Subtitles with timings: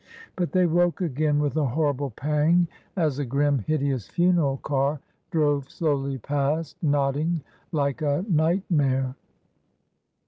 [0.35, 5.69] But they woke again with a horrible pang, as a grim, hideous funeral car drove
[5.69, 9.15] slowly past, nodding like a nightmare.